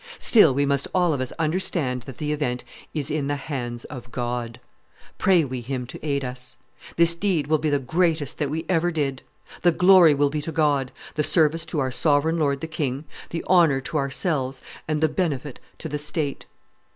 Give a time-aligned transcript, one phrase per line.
[0.17, 4.11] Still we must all of us understand that the event is in the hands of
[4.11, 4.59] God.
[5.19, 6.57] Pray we Him to aid us.
[6.95, 9.21] This deed will be the greatest that we ever did;
[9.61, 13.43] the glory will be to God, the service to our sovereign lord the king, the
[13.45, 16.47] honor to ourselves, and the benefit to the state.